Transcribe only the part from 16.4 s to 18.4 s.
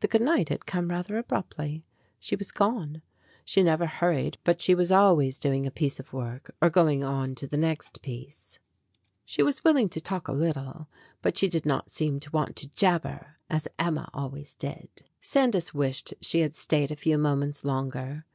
had stayed a few moments longer.